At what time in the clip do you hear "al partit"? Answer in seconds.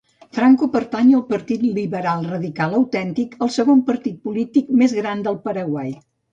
1.17-1.65